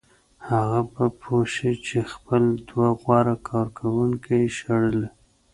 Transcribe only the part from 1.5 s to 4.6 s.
شي چې خپل دوه غوره کارکوونکي یې